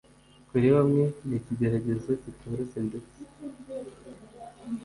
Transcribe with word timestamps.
Kuri 0.49 0.67
bamwe, 0.75 1.03
ni 1.25 1.35
ikigeragezo 1.39 2.09
kitoroshye 2.21 2.79
ndetse 2.87 3.17